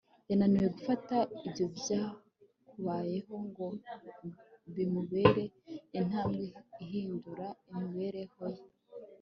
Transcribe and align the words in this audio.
yananiwe 0.29 0.67
gufata 0.75 1.15
ibyo 1.47 1.65
byakubayeho 1.77 3.35
ngo 3.47 3.67
bimubere 4.75 5.43
intambwe 5.99 6.45
ihindura 6.83 7.47
imibereho 7.71 8.43
ye 8.55 8.63